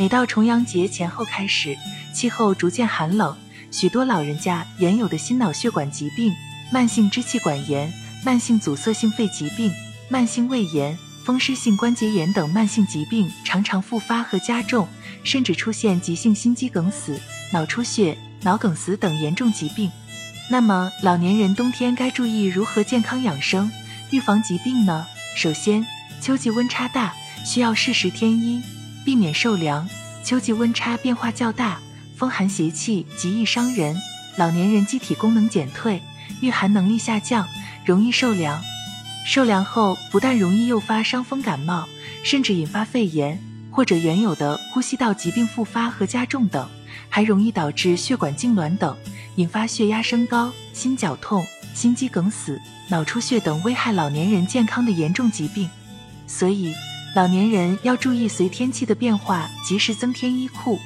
[0.00, 1.76] 每到重阳节前后开始，
[2.14, 3.36] 气候逐渐寒冷，
[3.70, 6.32] 许多老人家原有的心脑血管疾病、
[6.72, 7.92] 慢性支气管炎、
[8.24, 9.70] 慢性阻塞性肺疾病、
[10.08, 14.88] 慢性胃炎、风湿性关节炎等慢性疾病常常复发和加重，
[15.22, 17.20] 甚至出现急性心肌梗死、
[17.52, 19.90] 脑出血、脑梗死等严重疾病。
[20.48, 23.70] 那么，老年人冬天该注意如何健康养生、
[24.08, 25.06] 预防疾病呢？
[25.36, 25.86] 首先，
[26.22, 27.12] 秋季温差大，
[27.44, 28.62] 需要适时添衣，
[29.04, 29.88] 避免受凉。
[30.22, 31.78] 秋季温差变化较大，
[32.16, 33.96] 风寒邪气极易伤人，
[34.36, 36.02] 老年人机体功能减退，
[36.40, 37.48] 御寒能力下降，
[37.84, 38.62] 容易受凉。
[39.26, 41.88] 受凉后，不但容易诱发伤风感冒，
[42.22, 43.38] 甚至引发肺炎
[43.70, 46.68] 或者原有的呼吸道疾病复发和加重等，
[47.08, 48.96] 还容易导致血管痉挛等。
[49.36, 55.70] 引发血压升高、心绞痛、心肌梗死、脑出血等危害老年人健康的严重疾病，
[56.26, 56.74] 所以
[57.16, 60.78] 老年人要注意随天气的变化及时增添衣裤，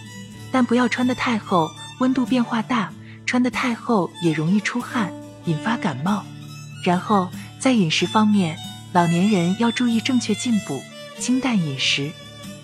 [0.51, 2.91] 但不要穿得太厚，温度变化大，
[3.27, 5.13] 穿得太厚也容易出汗，
[5.45, 6.25] 引发感冒。
[6.83, 8.57] 然后在饮食方面，
[8.95, 10.83] 老年人要注意正确进补，
[11.19, 12.11] 清淡饮食。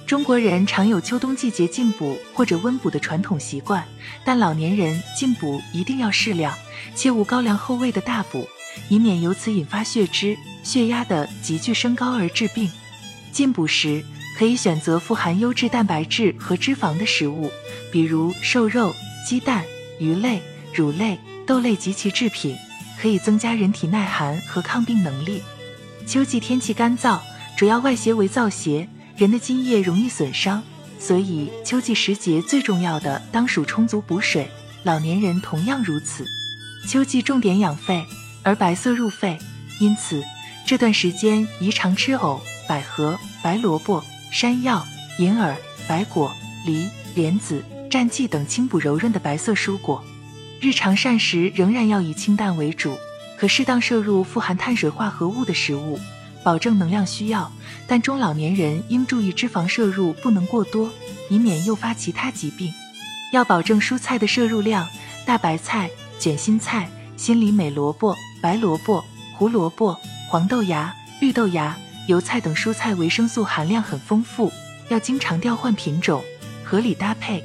[0.07, 3.85] 中国人常有秋冬季节进补或者温补的传统习惯，
[4.25, 6.57] 但老年人进补一定要适量，
[6.95, 8.49] 切勿高粱厚味的大补，
[8.89, 12.71] 以免由此引发血脂、血压的急剧升高而致病。
[13.33, 14.05] 进补时
[14.39, 17.51] 可以选择富含优质蛋白质和脂肪的食物，
[17.93, 18.95] 比如瘦肉、
[19.27, 19.65] 鸡蛋、
[19.99, 20.41] 鱼类、
[20.75, 22.57] 乳类、豆类及其制品，
[23.01, 25.43] 可以增加人体耐寒和抗病能力。
[26.07, 27.21] 秋季天气干燥，
[27.57, 28.89] 主要外邪为燥邪。
[29.17, 30.63] 人的津液容易损伤，
[30.99, 34.49] 所以秋季时节最重要的当属充足补水。
[34.83, 36.25] 老年人同样如此。
[36.89, 38.03] 秋季重点养肺，
[38.43, 39.39] 而白色入肺，
[39.79, 40.25] 因此
[40.67, 44.87] 这段时间宜常吃藕、百合、白萝卜、山药、
[45.19, 45.57] 银耳、
[45.89, 46.33] 白果、
[46.65, 50.05] 梨、莲子、战剂等清补柔润的白色蔬果。
[50.61, 52.97] 日常膳食仍然要以清淡为主，
[53.37, 55.99] 可适当摄入富含碳水化合物的食物。
[56.45, 57.51] 保证能量需要，
[57.89, 60.93] 但中老年人应注意脂肪摄入不能过多，
[61.29, 62.73] 以免诱发其他疾病。
[63.33, 64.87] 要保证蔬菜的摄入量，
[65.27, 69.05] 大白菜、卷心菜、心里美萝卜、白萝卜、
[69.37, 69.99] 胡萝卜、
[70.29, 71.77] 黄豆芽、绿豆芽、
[72.09, 74.53] 油菜等蔬菜维生素含量很丰富，
[74.89, 76.23] 要经常调换品种，
[76.65, 77.43] 合理搭配。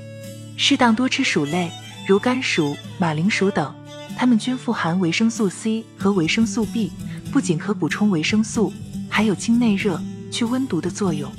[0.58, 1.70] 适当多吃薯类，
[2.08, 3.74] 如甘薯、马铃薯等，
[4.18, 6.92] 它们均富含维生素 C 和维生素 B，
[7.32, 8.74] 不仅可补充维生素。
[9.08, 11.32] 还有清内热、去温毒的作用。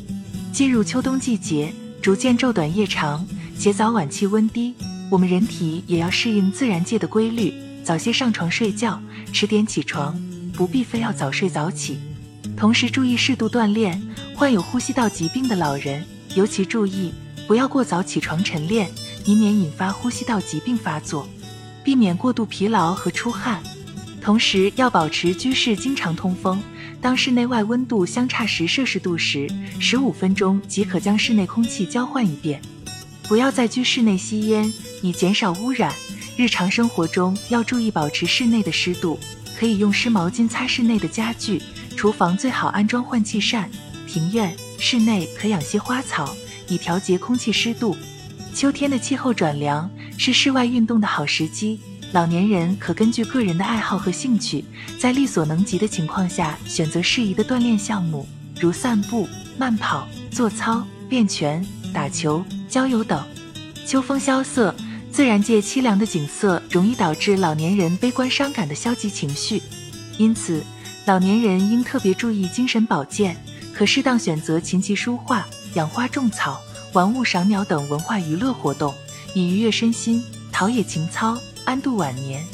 [0.50, 3.26] 进入秋冬季节，逐渐昼短夜长，
[3.58, 4.74] 且早晚气温低，
[5.10, 7.52] 我们人体也要适应自然界的规律，
[7.84, 8.98] 早些上床睡觉，
[9.30, 10.18] 迟点起床，
[10.54, 11.98] 不必非要早睡早起。
[12.54, 14.00] 同时注意适度锻炼。
[14.34, 17.10] 患有呼吸道疾病的老人尤其注意，
[17.46, 18.90] 不要过早起床晨练，
[19.24, 21.26] 以免引发呼吸道疾病发作，
[21.82, 23.62] 避免过度疲劳和出汗。
[24.20, 26.62] 同时要保持居室经常通风。
[27.00, 29.48] 当室内外温度相差十摄氏度时，
[29.80, 32.60] 十五分钟即可将室内空气交换一遍。
[33.28, 34.70] 不要在居室内吸烟，
[35.02, 35.94] 以减少污染。
[36.36, 39.18] 日常生活中要注意保持室内的湿度，
[39.58, 41.62] 可以用湿毛巾擦室内的家具。
[41.96, 43.70] 厨房最好安装换气扇。
[44.06, 46.34] 庭院、室内可养些花草，
[46.68, 47.96] 以调节空气湿度。
[48.54, 51.80] 秋天的气候转凉，是室外运动的好时机。
[52.12, 54.64] 老年人可根据个人的爱好和兴趣，
[54.98, 58.26] 在力所能及的情况下选择适宜的锻炼项目，
[58.60, 59.28] 如散步、
[59.58, 63.22] 慢跑、做操、练拳、打球、郊游等。
[63.84, 64.74] 秋风萧瑟，
[65.16, 69.62] 自然界凄凉的景色容易导致老年人悲观伤感的消极情绪，
[70.18, 70.62] 因此
[71.06, 73.34] 老年人应特别注意精神保健，
[73.72, 76.60] 可适当选择琴棋书画、养花种草、
[76.92, 78.94] 玩物赏鸟等文化娱乐活动，
[79.32, 80.22] 以愉悦身心，
[80.52, 81.38] 陶冶情操。
[81.64, 82.44] 安度晚年。